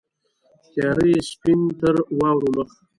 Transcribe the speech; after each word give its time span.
تیاره 0.71 1.05
یې 1.11 1.19
سپین 1.29 1.59
تر 1.79 1.95
واورو 2.17 2.49
مخ 2.55 2.69